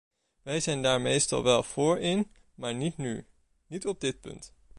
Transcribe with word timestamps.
Wij 0.41 0.59
zijn 0.59 0.81
daar 0.81 1.01
meestal 1.01 1.43
wel 1.43 1.63
voor 1.63 1.97
in 1.99 2.31
maar 2.55 2.75
niet 2.75 2.97
nu, 2.97 3.25
niet 3.67 3.87
op 3.87 3.99
dit 4.01 4.21
punt. 4.21 4.53